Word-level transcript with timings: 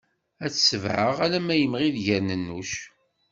Ad 0.45 0.51
t-tebɛeɣ 0.53 1.17
alamma 1.25 1.55
imɣi-d 1.57 1.95
gerninuc. 2.05 2.71